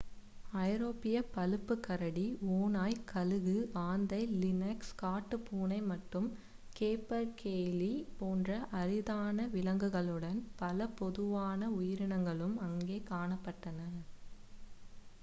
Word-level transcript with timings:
ஐரோப்பிய 0.61 1.17
பழுப்பு 1.33 1.75
கரடி 1.79 2.23
ஓநாய் 2.53 2.95
கழுகு 3.05 3.53
ஆந்தை 3.81 4.19
லினக்ஸ் 4.35 4.89
காட்டுப்பூனை 5.01 5.77
மற்றும் 5.85 6.27
கேப்பர்கெய்லீ 6.75 7.91
போன்ற 8.17 8.49
அரிதான 8.79 9.47
விலங்குகளுடன் 9.53 10.39
பல 10.57 10.87
பொதுவான 10.99 11.69
உயிரினங்களும் 11.77 12.57
அங்கே 12.67 12.97
காணப்பட்டன 13.11 13.79